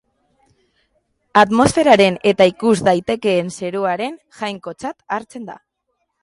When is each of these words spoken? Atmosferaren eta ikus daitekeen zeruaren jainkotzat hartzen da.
Atmosferaren 1.41 2.17
eta 2.31 2.47
ikus 2.53 2.73
daitekeen 2.87 3.53
zeruaren 3.61 4.17
jainkotzat 4.41 4.99
hartzen 5.19 5.47
da. 5.53 5.61